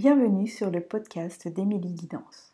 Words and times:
Bienvenue 0.00 0.46
sur 0.46 0.70
le 0.70 0.80
podcast 0.80 1.48
d'Émilie 1.48 1.92
Guidance. 1.92 2.52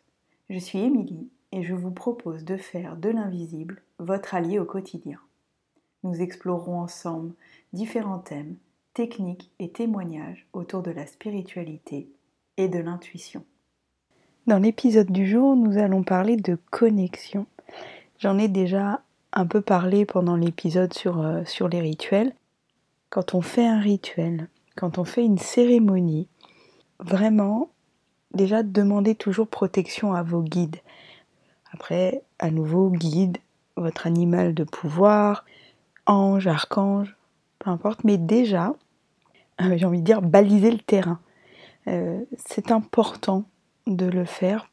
Je 0.49 0.57
suis 0.57 0.79
Émilie 0.79 1.29
et 1.51 1.61
je 1.61 1.75
vous 1.75 1.91
propose 1.91 2.43
de 2.43 2.57
faire 2.57 2.95
de 2.97 3.09
l'invisible 3.09 3.83
votre 3.99 4.33
allié 4.33 4.57
au 4.57 4.65
quotidien. 4.65 5.19
Nous 6.01 6.23
explorerons 6.23 6.79
ensemble 6.79 7.35
différents 7.71 8.17
thèmes, 8.17 8.55
techniques 8.95 9.51
et 9.59 9.69
témoignages 9.69 10.47
autour 10.53 10.81
de 10.81 10.89
la 10.89 11.05
spiritualité 11.05 12.09
et 12.57 12.67
de 12.67 12.79
l'intuition. 12.79 13.45
Dans 14.47 14.57
l'épisode 14.57 15.11
du 15.11 15.27
jour, 15.27 15.55
nous 15.55 15.77
allons 15.77 16.01
parler 16.01 16.37
de 16.37 16.57
connexion. 16.71 17.45
J'en 18.17 18.39
ai 18.39 18.47
déjà 18.47 19.01
un 19.33 19.45
peu 19.45 19.61
parlé 19.61 20.07
pendant 20.07 20.35
l'épisode 20.35 20.95
sur, 20.95 21.21
euh, 21.21 21.45
sur 21.45 21.67
les 21.67 21.81
rituels. 21.81 22.33
Quand 23.11 23.35
on 23.35 23.41
fait 23.41 23.67
un 23.67 23.79
rituel, 23.79 24.47
quand 24.75 24.97
on 24.97 25.03
fait 25.03 25.23
une 25.23 25.37
cérémonie, 25.37 26.27
vraiment, 26.99 27.69
déjà 28.33 28.63
demandez 28.63 29.15
toujours 29.15 29.47
protection 29.47 30.13
à 30.13 30.23
vos 30.23 30.41
guides. 30.41 30.77
Après, 31.73 32.21
à 32.39 32.51
nouveau, 32.51 32.89
guide, 32.89 33.37
votre 33.75 34.07
animal 34.07 34.53
de 34.53 34.63
pouvoir, 34.63 35.43
ange, 36.05 36.47
archange, 36.47 37.15
peu 37.59 37.69
importe, 37.69 38.03
mais 38.03 38.17
déjà, 38.17 38.73
euh, 39.61 39.77
j'ai 39.77 39.85
envie 39.85 39.99
de 39.99 40.05
dire, 40.05 40.21
baliser 40.21 40.71
le 40.71 40.79
terrain. 40.79 41.19
Euh, 41.87 42.21
c'est 42.45 42.71
important 42.71 43.43
de 43.87 44.05
le 44.05 44.25
faire 44.25 44.69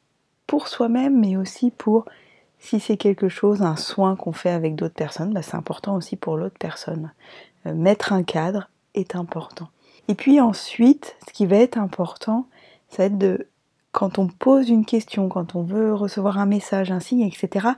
pour 0.47 0.67
soi-même, 0.67 1.19
mais 1.19 1.37
aussi 1.37 1.71
pour, 1.71 2.05
si 2.59 2.79
c'est 2.79 2.97
quelque 2.97 3.29
chose, 3.29 3.61
un 3.61 3.75
soin 3.75 4.15
qu'on 4.15 4.33
fait 4.33 4.49
avec 4.49 4.75
d'autres 4.75 4.93
personnes, 4.93 5.33
bah, 5.33 5.41
c'est 5.41 5.55
important 5.55 5.95
aussi 5.95 6.15
pour 6.15 6.37
l'autre 6.37 6.57
personne. 6.59 7.11
Euh, 7.65 7.73
mettre 7.73 8.13
un 8.13 8.23
cadre 8.23 8.69
est 8.93 9.15
important. 9.15 9.69
Et 10.07 10.15
puis 10.15 10.39
ensuite, 10.39 11.15
ce 11.27 11.33
qui 11.33 11.45
va 11.45 11.57
être 11.57 11.77
important, 11.77 12.45
ça 12.89 13.03
va 13.03 13.05
être 13.05 13.17
de, 13.17 13.47
quand 13.91 14.19
on 14.19 14.27
pose 14.27 14.69
une 14.69 14.85
question, 14.85 15.29
quand 15.29 15.55
on 15.55 15.61
veut 15.61 15.93
recevoir 15.93 16.37
un 16.39 16.45
message, 16.45 16.91
un 16.91 16.99
signe, 16.99 17.21
etc., 17.21 17.69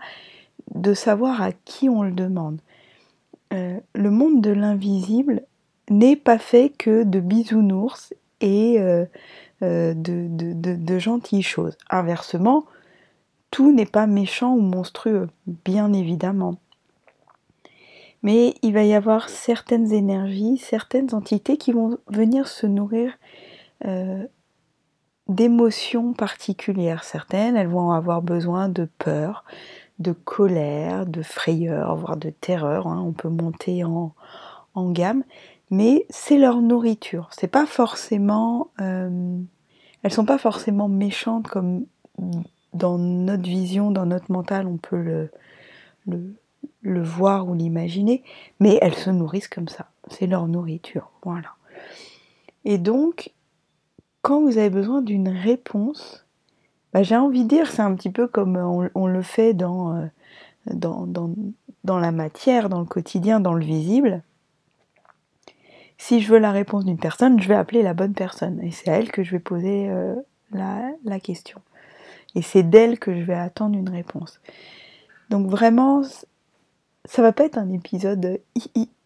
de 0.73 0.93
savoir 0.93 1.41
à 1.41 1.51
qui 1.51 1.89
on 1.89 2.01
le 2.01 2.11
demande. 2.11 2.59
Euh, 3.53 3.79
le 3.93 4.09
monde 4.09 4.41
de 4.41 4.51
l'invisible 4.51 5.43
n'est 5.89 6.15
pas 6.15 6.39
fait 6.39 6.69
que 6.69 7.03
de 7.03 7.19
bisounours 7.19 8.13
et 8.41 8.79
euh, 8.79 9.05
euh, 9.61 9.93
de, 9.93 10.27
de, 10.29 10.99
gentilles 10.99 11.43
choses. 11.43 11.77
Inversement, 11.89 12.65
tout 13.51 13.71
n'est 13.71 13.85
pas 13.85 14.07
méchant 14.07 14.55
ou 14.55 14.61
monstrueux, 14.61 15.29
bien 15.65 15.93
évidemment. 15.93 16.55
Mais 18.25 18.55
il 18.63 18.73
va 18.73 18.83
y 18.83 18.95
avoir 18.95 19.29
certaines 19.29 19.93
énergies, 19.93 20.57
certaines 20.57 21.13
entités 21.13 21.57
qui 21.57 21.71
vont 21.71 21.99
venir 22.07 22.47
se 22.47 22.65
nourrir 22.65 23.13
d'émotions 25.27 26.13
particulières. 26.13 27.03
Certaines, 27.03 27.55
elles 27.55 27.67
vont 27.67 27.91
avoir 27.91 28.23
besoin 28.23 28.67
de 28.67 28.89
peur, 28.97 29.43
de 29.99 30.11
colère, 30.11 31.05
de 31.05 31.21
frayeur, 31.21 31.95
voire 31.95 32.17
de 32.17 32.31
terreur. 32.31 32.87
Hein. 32.87 33.03
On 33.05 33.13
peut 33.13 33.29
monter 33.29 33.83
en, 33.83 34.11
gamme, 34.75 35.23
mais 35.69 36.07
c'est 36.09 36.39
leur 36.39 36.61
nourriture. 36.61 37.29
C'est 37.31 37.47
pas 37.47 37.67
forcément, 37.67 38.71
euh, 38.81 39.37
elles 40.01 40.13
sont 40.13 40.25
pas 40.25 40.39
forcément 40.39 40.89
méchantes 40.89 41.47
comme 41.47 41.85
dans 42.73 42.97
notre 42.97 43.43
vision, 43.43 43.91
dans 43.91 44.07
notre 44.07 44.31
mental, 44.31 44.65
on 44.65 44.77
peut 44.77 44.99
le, 44.99 45.29
le, 46.07 46.35
le 46.81 47.03
voir 47.03 47.47
ou 47.47 47.53
l'imaginer, 47.53 48.23
mais 48.59 48.77
elles 48.81 48.95
se 48.95 49.09
nourrissent 49.09 49.47
comme 49.47 49.67
ça. 49.67 49.87
C'est 50.09 50.27
leur 50.27 50.47
nourriture, 50.47 51.11
voilà. 51.23 51.49
Et 52.63 52.77
donc, 52.77 53.31
quand 54.21 54.41
vous 54.41 54.57
avez 54.57 54.71
besoin 54.71 55.01
d'une 55.01 55.29
réponse, 55.29 56.25
bah, 56.93 57.03
j'ai 57.03 57.15
envie 57.17 57.43
de 57.43 57.49
dire, 57.49 57.69
c'est 57.69 57.81
un 57.81 57.93
petit 57.93 58.09
peu 58.09 58.25
comme 58.25 58.55
on, 58.55 59.07
le 59.07 59.21
fait 59.21 59.53
euh, 59.61 60.07
dans, 60.65 61.99
la 61.99 62.11
matière, 62.11 62.69
dans 62.69 62.79
le 62.79 62.85
quotidien, 62.85 63.39
dans 63.39 63.53
le 63.53 63.65
visible. 63.65 64.23
Si 65.97 66.21
je 66.21 66.31
veux 66.31 66.39
la 66.39 66.51
réponse 66.51 66.85
d'une 66.85 66.97
personne, 66.97 67.39
je 67.39 67.47
vais 67.47 67.55
appeler 67.55 67.83
la 67.83 67.93
bonne 67.93 68.13
personne. 68.13 68.59
Et 68.63 68.71
c'est 68.71 68.89
à 68.89 68.93
elle 68.93 69.11
que 69.11 69.23
je 69.23 69.31
vais 69.31 69.39
poser 69.39 69.89
euh, 69.89 70.15
la, 70.53 71.19
question. 71.19 71.59
Et 72.33 72.41
c'est 72.41 72.63
d'elle 72.63 72.97
que 72.97 73.13
je 73.13 73.23
vais 73.23 73.33
attendre 73.33 73.77
une 73.77 73.89
réponse. 73.89 74.39
Donc 75.29 75.47
vraiment, 75.47 76.01
ça 77.05 77.21
va 77.21 77.31
pas 77.31 77.45
être 77.45 77.57
un 77.57 77.69
épisode 77.69 78.39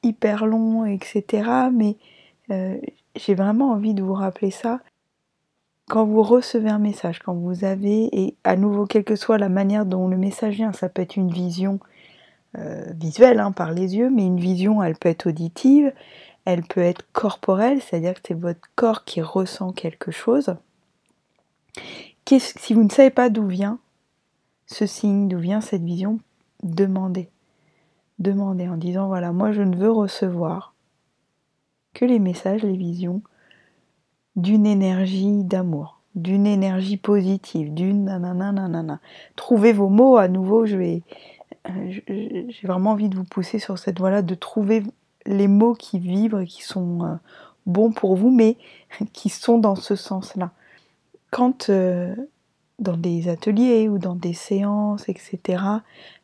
hyper 0.04 0.46
long, 0.46 0.86
etc. 0.86 1.70
Mais 1.72 1.98
euh, 2.52 2.78
j'ai 3.16 3.36
vraiment 3.36 3.72
envie 3.72 3.94
de 3.94 4.04
vous 4.04 4.14
rappeler 4.14 4.52
ça 4.52 4.80
quand 5.90 6.06
vous 6.06 6.22
recevez 6.22 6.70
un 6.70 6.80
message, 6.80 7.20
quand 7.20 7.34
vous 7.34 7.66
avez, 7.66 8.10
et 8.14 8.36
à 8.44 8.56
nouveau, 8.56 8.86
quelle 8.86 9.04
que 9.04 9.16
soit 9.16 9.40
la 9.40 9.50
manière 9.50 9.88
dont 9.88 10.08
le 10.08 10.18
message 10.18 10.56
vient, 10.56 10.72
ça 10.72 10.88
peut 10.88 11.02
être 11.02 11.16
une 11.16 11.32
vision 11.32 11.80
euh, 12.58 12.86
visuelle 12.94 13.40
hein, 13.40 13.52
par 13.52 13.72
les 13.72 13.96
yeux, 13.96 14.12
mais 14.12 14.24
une 14.24 14.40
vision, 14.40 14.84
elle 14.84 14.96
peut 14.96 15.10
être 15.10 15.28
auditive, 15.28 15.92
elle 16.46 16.62
peut 16.62 16.82
être 16.82 17.06
corporelle, 17.12 17.82
c'est-à-dire 17.82 18.14
que 18.14 18.20
c'est 18.28 18.34
votre 18.36 18.70
corps 18.76 19.04
qui 19.04 19.22
ressent 19.22 19.72
quelque 19.72 20.12
chose. 20.12 20.56
Si 22.28 22.76
vous 22.76 22.84
ne 22.84 22.90
savez 22.90 23.10
pas 23.10 23.32
d'où 23.32 23.48
vient 23.48 23.80
ce 24.68 24.86
signe, 24.86 25.28
d'où 25.28 25.40
vient 25.40 25.62
cette 25.62 25.82
vision, 25.82 26.20
demandez. 26.62 27.30
Demandez 28.20 28.68
en 28.68 28.78
disant, 28.78 29.08
voilà, 29.08 29.32
moi 29.32 29.52
je 29.52 29.62
ne 29.62 29.76
veux 29.76 29.92
recevoir 29.92 30.74
que 31.94 32.06
les 32.06 32.20
messages, 32.20 32.64
les 32.64 32.78
visions 32.78 33.22
d'une 34.36 34.66
énergie 34.66 35.44
d'amour, 35.44 36.02
d'une 36.16 36.46
énergie 36.46 36.98
positive, 36.98 37.74
d'une 37.74 38.06
nanana 38.06 39.00
Trouvez 39.36 39.74
vos 39.74 39.90
mots 39.90 40.18
à 40.18 40.28
nouveau, 40.28 40.66
je 40.66 40.78
vais 40.78 41.04
j'ai 41.86 42.68
vraiment 42.68 42.92
envie 42.92 43.10
de 43.10 43.16
vous 43.16 43.24
pousser 43.24 43.60
sur 43.60 43.78
cette 43.78 44.00
voie-là, 44.00 44.22
de 44.22 44.36
trouver 44.36 44.84
les 45.26 45.48
mots 45.48 45.74
qui 45.74 46.00
vibrent, 46.00 46.44
qui 46.44 46.64
sont 46.64 47.04
euh, 47.04 47.16
bons 47.66 47.92
pour 47.92 48.16
vous, 48.16 48.32
mais 48.32 48.58
qui 49.14 49.30
sont 49.30 49.58
dans 49.58 49.76
ce 49.76 49.96
sens-là. 49.96 50.52
Quand 51.32 51.70
euh, 51.70 52.16
dans 52.80 52.98
des 52.98 53.28
ateliers 53.28 53.90
ou 53.90 53.98
dans 53.98 54.16
des 54.16 54.34
séances, 54.34 55.08
etc., 55.10 55.64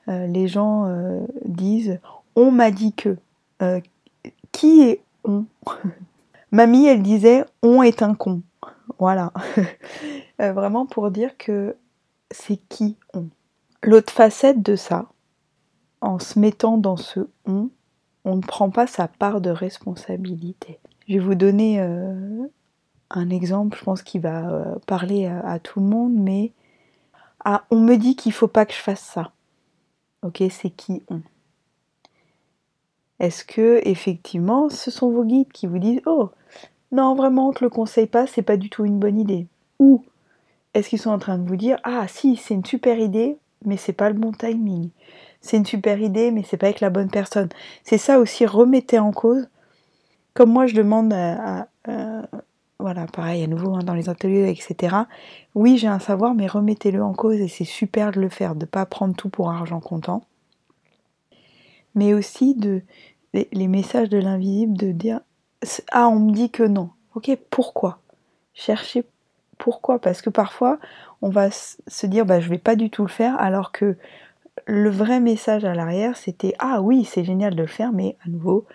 les 0.07 0.47
gens 0.47 0.87
disent 1.45 1.99
on 2.35 2.51
m'a 2.51 2.71
dit 2.71 2.93
que, 2.93 3.17
qui 4.51 4.81
est 4.81 5.01
on? 5.23 5.45
Mamie, 6.51 6.85
elle 6.85 7.01
disait 7.01 7.45
on 7.61 7.83
est 7.83 8.01
un 8.01 8.13
con. 8.15 8.41
Voilà. 8.99 9.33
Euh, 10.41 10.51
vraiment 10.51 10.85
pour 10.85 11.11
dire 11.11 11.37
que 11.37 11.77
c'est 12.29 12.57
qui 12.67 12.97
on. 13.13 13.29
L'autre 13.81 14.11
facette 14.11 14.61
de 14.61 14.75
ça, 14.75 15.05
en 16.01 16.19
se 16.19 16.37
mettant 16.37 16.77
dans 16.77 16.97
ce 16.97 17.21
on, 17.45 17.69
on 18.25 18.35
ne 18.35 18.41
prend 18.41 18.69
pas 18.69 18.85
sa 18.85 19.07
part 19.07 19.39
de 19.39 19.49
responsabilité. 19.49 20.77
Je 21.07 21.13
vais 21.13 21.19
vous 21.19 21.35
donner 21.35 21.79
euh, 21.79 22.47
un 23.11 23.29
exemple, 23.29 23.77
je 23.77 23.83
pense 23.85 24.01
qu'il 24.01 24.19
va 24.19 24.49
euh, 24.49 24.75
parler 24.87 25.25
à, 25.25 25.57
tout 25.59 25.79
le 25.79 25.85
monde, 25.85 26.15
mais 26.15 26.51
ah, 27.45 27.63
on 27.71 27.79
me 27.79 27.95
dit 27.95 28.17
qu'il 28.17 28.33
faut 28.33 28.49
pas 28.49 28.65
que 28.65 28.73
je 28.73 28.79
fasse 28.79 28.99
ça. 28.99 29.31
Ok, 30.25 30.41
c'est 30.49 30.71
qui 30.71 31.03
on? 31.07 31.21
Est-ce 33.19 33.45
que 33.45 33.79
effectivement, 33.85 34.69
ce 34.69 34.89
sont 34.89 35.11
vos 35.11 35.23
guides 35.23 35.51
qui 35.51 35.67
vous 35.67 35.77
disent 35.77 36.01
oh 36.07 36.31
non, 36.91 37.13
vraiment, 37.13 37.49
on 37.49 37.53
te 37.53 37.63
le 37.63 37.69
conseille 37.69 38.07
pas, 38.07 38.25
c'est 38.25 38.41
pas 38.41 38.57
du 38.57 38.71
tout 38.71 38.85
une 38.85 38.97
bonne 38.97 39.19
idée? 39.19 39.45
Ou 39.77 40.03
est-ce 40.73 40.89
qu'ils 40.89 40.99
sont 40.99 41.11
en 41.11 41.19
train 41.19 41.37
de 41.37 41.47
vous 41.47 41.55
dire 41.55 41.77
ah 41.83 42.07
si, 42.07 42.37
c'est 42.37 42.55
une 42.55 42.65
super 42.65 42.97
idée, 42.97 43.37
mais 43.65 43.77
c'est 43.77 43.93
pas 43.93 44.09
le 44.09 44.15
bon 44.17 44.31
timing. 44.31 44.89
C'est 45.41 45.57
une 45.57 45.65
super 45.65 45.99
idée, 46.01 46.31
mais 46.31 46.41
c'est 46.41 46.57
pas 46.57 46.67
avec 46.67 46.79
la 46.79 46.89
bonne 46.89 47.11
personne. 47.11 47.49
C'est 47.83 47.99
ça 47.99 48.17
aussi, 48.19 48.47
remettez 48.47 48.97
en 48.97 49.11
cause. 49.11 49.47
Comme 50.33 50.51
moi, 50.51 50.65
je 50.65 50.75
demande 50.75 51.13
à, 51.13 51.67
voilà, 52.85 53.07
pareil, 53.07 53.43
à 53.43 53.47
nouveau 53.47 53.73
hein, 53.73 53.79
dans 53.83 53.95
les 53.95 54.09
ateliers, 54.09 54.47
etc. 54.47 54.95
Oui, 55.55 55.79
j'ai 55.79 55.87
un 55.87 55.97
savoir, 55.97 56.35
mais 56.35 56.45
remettez-le 56.45 57.03
en 57.03 57.13
cause 57.13 57.41
et 57.41 57.47
c'est 57.47 57.65
super 57.65 58.11
de 58.11 58.21
le 58.21 58.29
faire, 58.29 58.53
de 58.53 58.67
pas 58.67 58.85
prendre 58.85 59.15
tout 59.15 59.27
pour 59.27 59.49
argent 59.49 59.79
comptant. 59.79 60.23
Mais 61.95 62.13
aussi 62.13 62.53
de 62.53 62.83
les 63.33 63.67
messages 63.67 64.09
de 64.09 64.19
l'invisible, 64.19 64.77
de 64.77 64.91
dire 64.91 65.21
ah, 65.93 66.07
on 66.09 66.19
me 66.19 66.31
dit 66.31 66.51
que 66.51 66.61
non. 66.61 66.91
Ok, 67.15 67.35
pourquoi? 67.49 67.97
Cherchez 68.53 69.03
pourquoi 69.57 69.97
Parce 69.97 70.21
que 70.21 70.29
parfois, 70.29 70.77
on 71.23 71.29
va 71.29 71.49
se 71.49 72.05
dire, 72.05 72.23
bah, 72.27 72.39
je 72.39 72.49
vais 72.49 72.59
pas 72.59 72.75
du 72.75 72.91
tout 72.91 73.01
le 73.01 73.09
faire, 73.09 73.35
alors 73.39 73.71
que 73.71 73.97
le 74.67 74.91
vrai 74.91 75.19
message 75.19 75.65
à 75.65 75.73
l'arrière, 75.73 76.17
c'était, 76.17 76.53
ah 76.59 76.83
oui, 76.83 77.03
c'est 77.03 77.23
génial 77.23 77.55
de 77.55 77.63
le 77.63 77.67
faire, 77.67 77.91
mais 77.93 78.15
à 78.23 78.29
nouveau, 78.29 78.67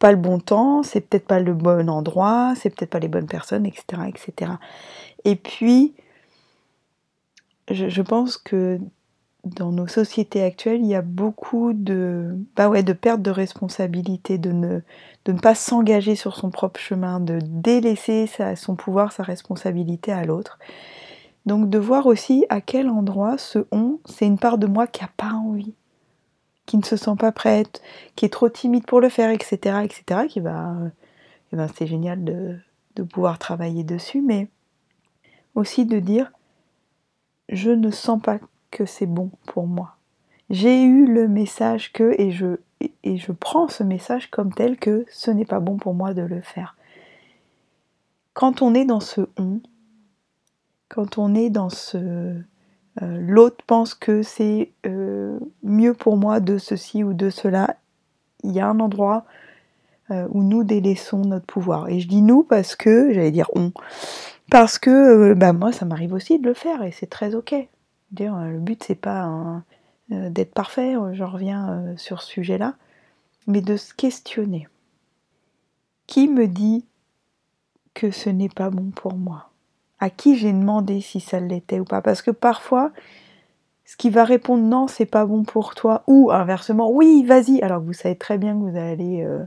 pas 0.00 0.10
le 0.10 0.16
bon 0.16 0.40
temps, 0.40 0.82
c'est 0.82 1.02
peut-être 1.02 1.26
pas 1.26 1.38
le 1.38 1.54
bon 1.54 1.88
endroit, 1.88 2.54
c'est 2.56 2.70
peut-être 2.70 2.90
pas 2.90 2.98
les 2.98 3.06
bonnes 3.06 3.28
personnes, 3.28 3.66
etc., 3.66 4.02
etc. 4.08 4.52
Et 5.24 5.36
puis, 5.36 5.94
je, 7.70 8.02
pense 8.02 8.38
que 8.38 8.80
dans 9.44 9.70
nos 9.72 9.86
sociétés 9.86 10.42
actuelles, 10.42 10.80
il 10.80 10.86
y 10.86 10.94
a 10.94 11.02
beaucoup 11.02 11.74
de, 11.74 12.34
bah 12.56 12.70
de 12.82 12.92
perte 12.94 13.20
de 13.20 13.30
responsabilité, 13.30 14.38
de 14.38 14.52
ne, 14.52 14.80
de 15.26 15.32
ne 15.32 15.38
pas 15.38 15.54
s'engager 15.54 16.16
sur 16.16 16.34
son 16.34 16.50
propre 16.50 16.80
chemin, 16.80 17.20
de 17.20 17.38
délaisser 17.42 18.28
son 18.56 18.76
pouvoir, 18.76 19.12
sa 19.12 19.22
responsabilité 19.22 20.12
à 20.12 20.24
l'autre. 20.24 20.58
Donc 21.44 21.68
de 21.68 21.78
voir 21.78 22.06
aussi 22.06 22.46
à 22.48 22.62
quel 22.62 22.88
endroit 22.88 23.36
ce 23.36 23.66
on, 23.70 23.98
c'est 24.06 24.26
une 24.26 24.38
part 24.38 24.56
de 24.56 24.66
moi 24.66 24.86
qui 24.86 25.02
n'a 25.02 25.10
pas 25.16 25.32
envie, 25.32 25.74
qui 26.70 26.78
ne 26.78 26.84
se 26.84 26.96
sent 26.96 27.16
pas 27.18 27.32
prête, 27.32 27.82
qui 28.14 28.24
est 28.24 28.28
trop 28.28 28.48
timide 28.48 28.86
pour 28.86 29.00
le 29.00 29.08
faire, 29.08 29.30
etc., 29.30 29.80
etc., 29.82 30.28
qui 30.28 30.38
va, 30.38 30.76
eh 31.52 31.56
ben 31.56 31.66
c'est 31.76 31.88
génial 31.88 32.22
de, 32.22 32.56
de 32.94 33.02
pouvoir 33.02 33.40
travailler 33.40 33.82
dessus, 33.82 34.20
mais 34.20 34.46
aussi 35.56 35.84
de 35.84 35.98
dire, 35.98 36.30
je 37.48 37.72
ne 37.72 37.90
sens 37.90 38.22
pas 38.22 38.38
que 38.70 38.86
c'est 38.86 39.06
bon 39.06 39.32
pour 39.46 39.66
moi. 39.66 39.96
J'ai 40.48 40.84
eu 40.84 41.12
le 41.12 41.26
message 41.26 41.92
que, 41.92 42.14
et 42.20 42.30
je, 42.30 42.60
et 43.02 43.16
je 43.16 43.32
prends 43.32 43.66
ce 43.66 43.82
message 43.82 44.30
comme 44.30 44.54
tel 44.54 44.76
que 44.76 45.04
ce 45.10 45.32
n'est 45.32 45.44
pas 45.44 45.58
bon 45.58 45.76
pour 45.76 45.94
moi 45.94 46.14
de 46.14 46.22
le 46.22 46.40
faire. 46.40 46.76
Quand 48.32 48.62
on 48.62 48.74
est 48.74 48.84
dans 48.84 49.00
ce 49.00 49.22
on, 49.36 49.60
quand 50.88 51.18
on 51.18 51.34
est 51.34 51.50
dans 51.50 51.68
ce 51.68 52.40
euh, 53.02 53.18
l'autre 53.20 53.64
pense 53.66 53.94
que 53.94 54.22
c'est 54.22 54.72
euh, 54.86 55.38
mieux 55.62 55.94
pour 55.94 56.16
moi 56.16 56.40
de 56.40 56.58
ceci 56.58 57.04
ou 57.04 57.14
de 57.14 57.30
cela, 57.30 57.76
il 58.42 58.52
y 58.52 58.60
a 58.60 58.68
un 58.68 58.80
endroit 58.80 59.24
euh, 60.10 60.26
où 60.30 60.42
nous 60.42 60.64
délaissons 60.64 61.20
notre 61.20 61.46
pouvoir. 61.46 61.88
Et 61.88 62.00
je 62.00 62.08
dis 62.08 62.22
nous 62.22 62.42
parce 62.42 62.74
que, 62.74 63.12
j'allais 63.12 63.30
dire 63.30 63.50
on, 63.54 63.72
parce 64.50 64.78
que 64.78 65.34
bah, 65.34 65.52
moi 65.52 65.72
ça 65.72 65.84
m'arrive 65.84 66.12
aussi 66.12 66.38
de 66.38 66.46
le 66.46 66.54
faire 66.54 66.82
et 66.82 66.90
c'est 66.90 67.06
très 67.06 67.34
ok. 67.34 67.54
Le 68.18 68.58
but 68.58 68.82
c'est 68.82 68.96
pas 68.96 69.62
d'être 70.08 70.52
parfait, 70.52 70.96
je 71.12 71.22
reviens 71.22 71.94
sur 71.96 72.22
ce 72.22 72.28
sujet-là, 72.28 72.74
mais 73.46 73.60
de 73.60 73.76
se 73.76 73.94
questionner. 73.94 74.66
Qui 76.08 76.26
me 76.26 76.48
dit 76.48 76.84
que 77.94 78.10
ce 78.10 78.28
n'est 78.28 78.48
pas 78.48 78.70
bon 78.70 78.90
pour 78.90 79.14
moi? 79.14 79.49
À 80.00 80.10
qui 80.10 80.36
j'ai 80.36 80.52
demandé 80.52 81.00
si 81.00 81.20
ça 81.20 81.38
l'était 81.38 81.78
ou 81.78 81.84
pas. 81.84 82.02
Parce 82.02 82.22
que 82.22 82.30
parfois, 82.30 82.90
ce 83.84 83.96
qui 83.96 84.10
va 84.10 84.24
répondre 84.24 84.64
non, 84.64 84.86
c'est 84.86 85.06
pas 85.06 85.26
bon 85.26 85.44
pour 85.44 85.74
toi, 85.74 86.02
ou 86.06 86.30
inversement, 86.30 86.90
oui, 86.90 87.24
vas-y, 87.24 87.60
alors 87.62 87.80
vous 87.80 87.92
savez 87.92 88.16
très 88.16 88.38
bien 88.38 88.54
que 88.54 88.70
vous 88.70 88.76
allez. 88.76 89.22
Euh, 89.22 89.44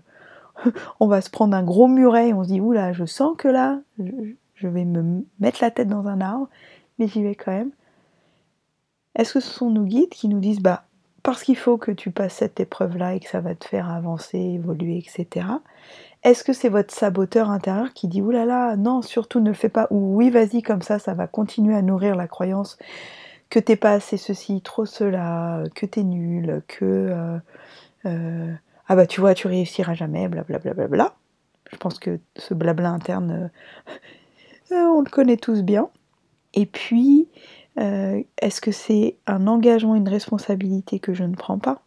on 1.00 1.08
va 1.08 1.22
se 1.22 1.30
prendre 1.30 1.56
un 1.58 1.64
gros 1.64 1.88
muret, 1.88 2.34
on 2.34 2.44
se 2.44 2.50
dit, 2.50 2.62
oula, 2.62 2.94
je 2.94 3.06
sens 3.06 3.36
que 3.38 3.48
là, 3.48 3.82
je, 3.98 4.68
vais 4.68 4.86
me 4.86 5.26
mettre 5.40 5.60
la 5.62 5.72
tête 5.72 5.90
dans 5.90 6.08
un 6.08 6.22
arbre, 6.22 6.48
mais 7.00 7.08
j'y 7.08 7.24
vais 7.24 7.36
quand 7.36 7.52
même. 7.52 7.72
Est-ce 9.16 9.34
que 9.34 9.40
ce 9.40 9.50
sont 9.50 9.70
nos 9.70 9.84
guides 9.84 10.10
qui 10.10 10.28
nous 10.28 10.40
disent, 10.40 10.62
bah, 10.62 10.86
parce 11.24 11.44
qu'il 11.44 11.58
faut 11.58 11.78
que 11.78 11.92
tu 11.92 12.12
passes 12.12 12.36
cette 12.36 12.60
épreuve-là 12.60 13.16
et 13.16 13.20
que 13.20 13.30
ça 13.30 13.40
va 13.40 13.56
te 13.56 13.66
faire 13.66 13.90
avancer, 13.90 14.38
évoluer, 14.38 14.98
etc. 14.98 15.48
Est-ce 16.24 16.44
que 16.44 16.54
c'est 16.54 16.70
votre 16.70 16.94
saboteur 16.94 17.50
intérieur 17.50 17.94
qui 17.94 18.08
dit 18.08 18.22
oulala, 18.22 18.46
là 18.46 18.68
là, 18.70 18.76
non, 18.78 19.02
surtout 19.02 19.40
ne 19.40 19.50
le 19.50 19.56
fais 19.56 19.70
pas, 19.70 19.88
ou 19.90 20.16
oui, 20.16 20.30
vas-y, 20.30 20.62
comme 20.62 20.82
ça, 20.82 21.00
ça 21.00 21.14
va 21.14 21.28
continuer 21.28 21.76
à 21.76 21.82
nourrir 21.82 22.16
la 22.16 22.28
croyance 22.28 22.78
que 23.50 23.60
t'es 23.60 23.76
pas 23.76 23.92
assez 23.92 24.18
ceci, 24.18 24.62
trop 24.62 24.86
cela, 24.86 25.64
que 25.76 25.86
t'es 25.86 26.04
nul, 26.04 26.64
que 26.68 26.86
euh, 26.86 27.38
euh, 28.06 28.52
ah 28.88 28.96
bah 28.96 29.06
tu 29.06 29.22
vois, 29.22 29.34
tu 29.36 29.48
réussiras 29.48 29.94
jamais, 29.94 30.28
blablabla. 30.28 30.74
Bla, 30.74 30.88
bla, 30.88 30.88
bla, 30.88 31.16
Je 31.72 31.78
pense 31.78 32.00
que 32.00 32.20
ce 32.36 32.54
blabla 32.54 32.90
interne, 32.90 33.52
euh, 34.72 34.76
on 34.96 35.02
le 35.02 35.10
connaît 35.10 35.38
tous 35.38 35.62
bien. 35.62 35.90
Et 36.56 36.66
puis, 36.66 37.28
est-ce 37.78 38.62
que 38.62 38.72
c'est 38.72 39.16
un 39.26 39.48
engagement, 39.48 39.96
une 39.96 40.10
responsabilité 40.10 41.00
que 41.00 41.14
je 41.14 41.24
ne 41.24 41.36
prends 41.36 41.58
pas? 41.58 41.82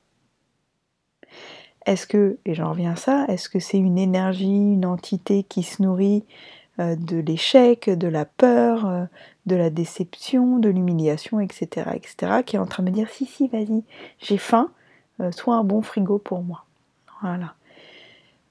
Est-ce 1.86 2.08
que, 2.08 2.38
et 2.44 2.54
j'en 2.54 2.70
reviens 2.70 2.92
à 2.92 2.96
ça, 2.96 3.24
est-ce 3.28 3.48
que 3.48 3.60
c'est 3.60 3.78
une 3.78 3.96
énergie, 3.96 4.46
une 4.46 4.84
entité 4.84 5.44
qui 5.44 5.62
se 5.62 5.82
nourrit 5.82 6.24
euh, 6.78 6.94
de 6.94 7.16
l'échec, 7.16 7.88
de 7.88 8.08
la 8.08 8.26
peur, 8.26 8.86
euh, 8.86 9.04
de 9.46 9.56
la 9.56 9.70
déception, 9.70 10.58
de 10.58 10.68
l'humiliation, 10.68 11.40
etc., 11.40 11.90
etc., 11.94 12.42
qui 12.44 12.56
est 12.56 12.58
en 12.58 12.66
train 12.66 12.82
de 12.82 12.90
me 12.90 12.94
dire 12.94 13.08
si, 13.08 13.24
si, 13.24 13.48
vas-y, 13.48 13.82
j'ai 14.18 14.36
faim, 14.36 14.70
euh, 15.20 15.32
sois 15.32 15.54
un 15.54 15.64
bon 15.64 15.80
frigo 15.80 16.18
pour 16.18 16.42
moi. 16.42 16.66
Voilà. 17.22 17.54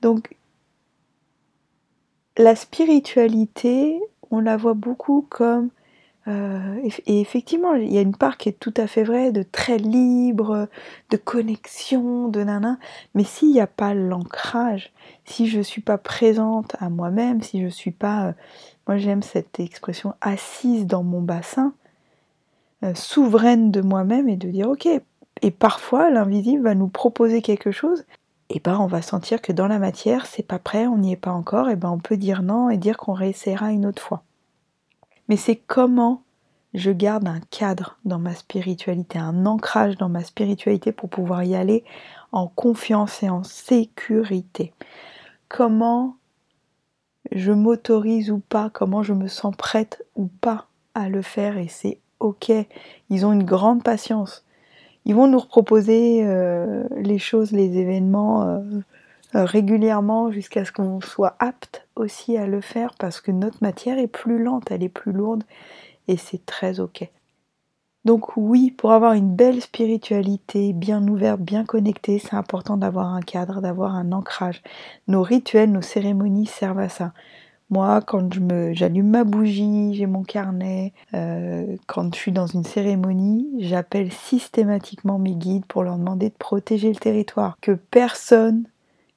Donc, 0.02 0.36
la 2.38 2.56
spiritualité, 2.56 4.00
on 4.32 4.40
la 4.40 4.58
voit 4.58 4.74
beaucoup 4.74 5.28
comme 5.30 5.70
euh, 6.28 6.80
et, 7.06 7.22
effectivement, 7.22 7.76
il 7.76 7.92
y 7.94 7.98
a 7.98 8.02
une 8.02 8.16
part 8.16 8.38
qui 8.38 8.50
est 8.50 8.60
tout 8.60 8.74
à 8.78 8.88
fait 8.88 9.04
vraie, 9.04 9.32
de 9.32 9.44
très 9.44 9.78
libre, 9.78 10.68
de 11.12 11.18
connexion, 11.18 12.28
de 12.30 12.44
nana. 12.44 12.78
Mais 13.14 13.24
s'il 13.24 13.52
n'y 13.52 13.62
a 13.62 13.68
pas 13.68 13.94
l'ancrage, 13.94 14.92
si 15.26 15.48
je 15.48 15.60
ne 15.60 15.64
suis 15.64 15.82
pas 15.82 15.98
présente 15.98 16.76
à 16.80 16.90
moi-même, 16.90 17.44
si 17.44 17.60
je 17.60 17.66
ne 17.66 17.70
suis 17.70 17.92
pas, 17.92 18.28
euh, 18.28 18.34
moi 18.88 18.98
j'aime 18.98 19.22
cette 19.22 19.60
expression, 19.60 20.16
assise 20.22 20.88
dans 20.88 21.04
mon 21.04 21.22
bassin, 21.22 21.74
euh, 22.84 22.96
souveraine 22.96 23.72
de 23.72 23.82
moi-même 23.82 24.28
et 24.30 24.38
de 24.38 24.50
dire 24.50 24.70
ok. 24.70 24.88
Et 25.42 25.52
parfois, 25.52 26.10
l'invisible 26.10 26.64
va 26.64 26.76
nous 26.76 26.88
proposer 26.88 27.42
quelque 27.42 27.72
chose. 27.72 28.06
Et 28.50 28.60
ben, 28.60 28.78
on 28.80 28.88
va 28.88 29.02
sentir 29.02 29.42
que 29.42 29.52
dans 29.52 29.68
la 29.68 29.80
matière, 29.80 30.26
c'est 30.28 30.44
pas 30.44 30.60
prêt, 30.60 30.88
on 30.88 30.98
n'y 30.98 31.14
est 31.14 31.18
pas 31.18 31.32
encore. 31.32 31.70
Et 31.70 31.76
ben, 31.76 31.90
on 31.90 32.00
peut 32.00 32.18
dire 32.18 32.42
non 32.42 32.70
et 32.70 32.78
dire 32.78 32.98
qu'on 32.98 33.14
réessayera 33.14 33.72
une 33.72 33.86
autre 33.86 34.02
fois 34.02 34.24
mais 35.28 35.38
c'est 35.38 35.56
comment 35.56 36.24
je 36.74 36.92
garde 36.92 37.28
un 37.28 37.40
cadre 37.52 37.98
dans 38.04 38.20
ma 38.20 38.36
spiritualité, 38.36 39.18
un 39.18 39.46
ancrage 39.46 39.98
dans 39.98 40.10
ma 40.10 40.24
spiritualité 40.24 40.92
pour 40.92 41.10
pouvoir 41.10 41.44
y 41.44 41.56
aller 41.56 41.84
en 42.32 42.48
confiance 42.48 43.24
et 43.24 43.30
en 43.30 43.44
sécurité. 43.44 44.74
Comment 45.48 46.18
je 47.32 47.52
m'autorise 47.52 48.30
ou 48.30 48.40
pas, 48.40 48.70
comment 48.70 49.04
je 49.04 49.14
me 49.14 49.28
sens 49.28 49.56
prête 49.56 50.06
ou 50.16 50.28
pas 50.28 50.68
à 50.94 51.10
le 51.10 51.22
faire 51.22 51.58
et 51.58 51.68
c'est 51.68 52.00
ok. 52.20 52.52
Ils 53.10 53.26
ont 53.26 53.34
une 53.34 53.44
grande 53.44 53.84
patience. 53.84 54.46
Ils 55.06 55.16
vont 55.16 55.28
nous 55.28 55.40
proposer 55.40 56.26
euh, 56.26 56.84
les 56.98 57.20
choses, 57.20 57.52
les 57.52 57.78
événements 57.78 58.44
euh, 58.44 58.62
régulièrement 59.44 60.32
jusqu'à 60.32 60.66
ce 60.66 60.72
qu'on 60.72 61.02
soit 61.02 61.36
apte 61.40 61.88
aussi 61.96 62.38
à 62.38 62.48
le 62.48 62.62
faire 62.62 62.94
parce 62.98 63.22
que 63.22 63.32
notre 63.32 63.58
matière 63.62 63.98
est 63.98 64.08
plus 64.08 64.42
lente, 64.42 64.72
elle 64.72 64.84
est 64.84 64.90
plus 64.90 65.12
lourde 65.12 65.44
et 66.08 66.18
c'est 66.18 66.46
très 66.46 66.80
ok. 66.80 67.10
Donc 68.06 68.38
oui, 68.38 68.70
pour 68.70 68.92
avoir 68.92 69.14
une 69.14 69.36
belle 69.36 69.62
spiritualité 69.62 70.74
bien 70.74 71.06
ouverte, 71.08 71.42
bien 71.42 71.66
connectée, 71.66 72.20
c'est 72.20 72.36
important 72.36 72.78
d'avoir 72.78 73.14
un 73.14 73.22
cadre, 73.22 73.62
d'avoir 73.62 73.96
un 73.96 74.12
ancrage. 74.12 74.62
Nos 75.08 75.24
rituels, 75.24 75.72
nos 75.72 75.82
cérémonies 75.82 76.46
servent 76.46 76.80
à 76.80 76.90
ça. 76.90 77.14
Moi, 77.72 78.02
quand 78.06 78.30
j'allume 78.74 79.10
ma 79.10 79.24
bougie, 79.24 79.96
j'ai 79.96 80.06
mon 80.06 80.22
carnet, 80.22 80.94
euh, 81.16 81.76
quand 81.88 82.14
je 82.14 82.20
suis 82.20 82.32
dans 82.32 82.46
une 82.46 82.64
cérémonie, 82.64 83.48
j'appelle 83.58 84.12
systématiquement 84.12 85.18
mes 85.18 85.34
guides 85.34 85.66
pour 85.66 85.84
leur 85.84 85.98
demander 85.98 86.30
de 86.30 86.36
protéger 86.38 86.90
le 86.90 87.00
territoire, 87.00 87.58
que 87.60 87.72
personne 87.72 88.66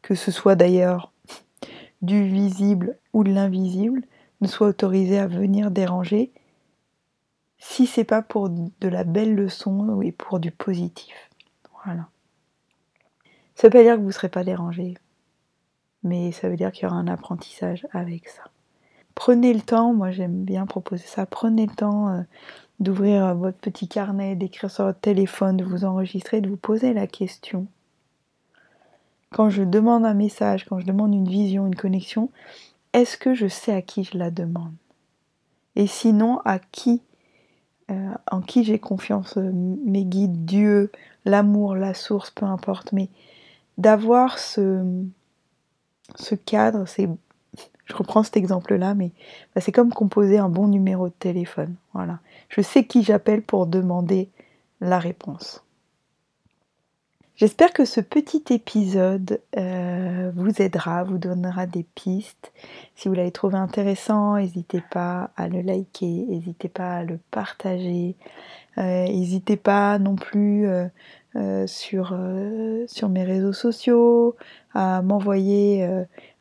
que 0.02 0.14
ce 0.14 0.30
soit 0.30 0.54
d'ailleurs 0.54 1.12
du 2.02 2.24
visible 2.24 2.98
ou 3.12 3.24
de 3.24 3.32
l'invisible, 3.32 4.02
ne 4.40 4.46
soit 4.46 4.68
autorisé 4.68 5.18
à 5.18 5.26
venir 5.26 5.70
déranger 5.70 6.32
si 7.58 7.86
c'est 7.86 8.04
pas 8.04 8.22
pour 8.22 8.50
de 8.50 8.88
la 8.88 9.04
belle 9.04 9.34
leçon 9.34 10.00
et 10.00 10.12
pour 10.12 10.38
du 10.38 10.52
positif. 10.52 11.28
Voilà. 11.84 12.08
Ça 13.54 13.66
veut 13.66 13.72
pas 13.72 13.82
dire 13.82 13.96
que 13.96 14.00
vous 14.00 14.06
ne 14.06 14.12
serez 14.12 14.28
pas 14.28 14.44
dérangé, 14.44 14.94
mais 16.04 16.30
ça 16.30 16.48
veut 16.48 16.56
dire 16.56 16.70
qu'il 16.70 16.84
y 16.84 16.86
aura 16.86 16.96
un 16.96 17.08
apprentissage 17.08 17.86
avec 17.92 18.28
ça. 18.28 18.44
Prenez 19.16 19.52
le 19.52 19.60
temps, 19.60 19.92
moi 19.92 20.12
j'aime 20.12 20.44
bien 20.44 20.66
proposer 20.66 21.04
ça, 21.04 21.26
prenez 21.26 21.66
le 21.66 21.74
temps 21.74 22.08
euh, 22.10 22.22
d'ouvrir 22.78 23.34
votre 23.34 23.58
petit 23.58 23.88
carnet, 23.88 24.36
d'écrire 24.36 24.70
sur 24.70 24.84
votre 24.84 25.00
téléphone, 25.00 25.56
de 25.56 25.64
vous 25.64 25.84
enregistrer, 25.84 26.40
de 26.40 26.48
vous 26.48 26.56
poser 26.56 26.92
la 26.92 27.08
question 27.08 27.66
quand 29.30 29.50
je 29.50 29.62
demande 29.62 30.04
un 30.04 30.14
message, 30.14 30.64
quand 30.64 30.80
je 30.80 30.86
demande 30.86 31.14
une 31.14 31.28
vision, 31.28 31.66
une 31.66 31.74
connexion, 31.74 32.30
est-ce 32.92 33.16
que 33.16 33.34
je 33.34 33.46
sais 33.46 33.72
à 33.72 33.82
qui 33.82 34.04
je 34.04 34.16
la 34.16 34.30
demande? 34.30 34.72
Et 35.76 35.86
sinon, 35.86 36.40
à 36.44 36.58
qui 36.58 37.02
euh, 37.90 38.10
En 38.30 38.40
qui 38.40 38.64
j'ai 38.64 38.78
confiance 38.78 39.36
euh, 39.36 39.50
Mes 39.52 40.04
guides, 40.04 40.44
Dieu, 40.44 40.90
l'amour, 41.24 41.74
la 41.74 41.94
source, 41.94 42.30
peu 42.30 42.46
importe. 42.46 42.92
Mais 42.92 43.08
d'avoir 43.76 44.38
ce, 44.38 44.82
cadre, 46.46 46.86
c'est 46.86 47.08
je 47.86 47.94
reprends 47.94 48.22
cet 48.22 48.36
exemple-là, 48.36 48.94
mais 48.94 49.12
bah, 49.54 49.62
c'est 49.62 49.72
comme 49.72 49.92
composer 49.92 50.36
un 50.36 50.50
bon 50.50 50.68
numéro 50.68 51.08
de 51.08 51.14
téléphone. 51.18 51.74
Voilà. 51.94 52.18
Je 52.50 52.60
sais 52.60 52.84
qui 52.84 53.02
j'appelle 53.02 53.42
pour 53.42 53.66
demander 53.66 54.28
la 54.80 54.98
réponse. 54.98 55.64
J'espère 57.38 57.72
que 57.72 57.84
ce 57.84 58.00
petit 58.00 58.42
épisode 58.50 59.40
euh, 59.56 60.32
vous 60.34 60.60
aidera, 60.60 61.04
vous 61.04 61.18
donnera 61.18 61.66
des 61.66 61.84
pistes. 61.84 62.52
Si 62.96 63.06
vous 63.06 63.14
l'avez 63.14 63.30
trouvé 63.30 63.56
intéressant, 63.56 64.38
n'hésitez 64.38 64.82
pas 64.90 65.30
à 65.36 65.46
le 65.46 65.60
liker, 65.60 66.26
n'hésitez 66.28 66.68
pas 66.68 66.96
à 66.96 67.04
le 67.04 67.20
partager, 67.30 68.16
euh, 68.78 69.04
n'hésitez 69.04 69.56
pas 69.56 70.00
non 70.00 70.16
plus 70.16 70.66
euh, 70.66 70.88
sur, 71.68 72.18
sur 72.88 73.08
mes 73.08 73.22
réseaux 73.22 73.52
sociaux 73.52 74.34
à 74.74 75.00
m'envoyer 75.02 75.84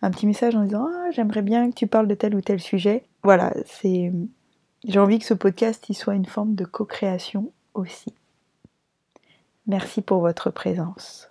un 0.01 0.09
petit 0.09 0.25
message 0.25 0.55
en 0.55 0.63
disant 0.63 0.87
ah, 0.91 1.11
j'aimerais 1.11 1.43
bien 1.43 1.69
que 1.69 1.75
tu 1.75 1.85
parles 1.85 2.07
de 2.07 2.15
tel 2.15 2.33
ou 2.33 2.41
tel 2.41 2.59
sujet. 2.59 3.03
Voilà, 3.21 3.53
c'est 3.67 4.11
j'ai 4.87 4.99
envie 4.99 5.19
que 5.19 5.25
ce 5.25 5.35
podcast 5.35 5.85
il 5.89 5.93
soit 5.93 6.15
une 6.15 6.25
forme 6.25 6.55
de 6.55 6.65
co-création 6.65 7.51
aussi. 7.75 8.16
Merci 9.67 10.01
pour 10.01 10.21
votre 10.21 10.49
présence. 10.49 11.27